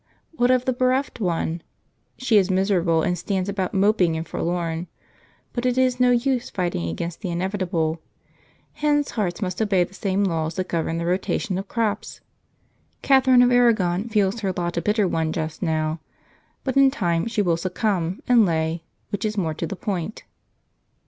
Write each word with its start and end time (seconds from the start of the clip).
What 0.31 0.49
of 0.49 0.65
the 0.65 0.73
bereft 0.73 1.19
one? 1.19 1.61
She 2.17 2.37
is 2.37 2.49
miserable 2.49 3.03
and 3.03 3.15
stands 3.15 3.47
about 3.47 3.71
moping 3.75 4.17
and 4.17 4.27
forlorn, 4.27 4.87
but 5.53 5.63
it 5.63 5.77
is 5.77 5.99
no 5.99 6.09
use 6.09 6.49
fighting 6.49 6.89
against 6.89 7.21
the 7.21 7.29
inevitable; 7.29 8.01
hens' 8.73 9.11
hearts 9.11 9.43
must 9.43 9.61
obey 9.61 9.83
the 9.83 9.93
same 9.93 10.23
laws 10.23 10.55
that 10.55 10.67
govern 10.69 10.97
the 10.97 11.05
rotation 11.05 11.55
of 11.59 11.67
crops. 11.67 12.19
Catherine 13.03 13.43
of 13.43 13.51
Aragon 13.51 14.09
feels 14.09 14.39
her 14.39 14.51
lot 14.53 14.75
a 14.75 14.81
bitter 14.81 15.07
one 15.07 15.31
just 15.31 15.61
now, 15.61 15.99
but 16.63 16.75
in 16.75 16.89
time 16.89 17.27
she 17.27 17.43
will 17.43 17.55
succumb, 17.55 18.23
and 18.27 18.43
lay, 18.43 18.81
which 19.11 19.23
is 19.23 19.37
more 19.37 19.53
to 19.53 19.67
the 19.67 19.75
point. 19.75 20.23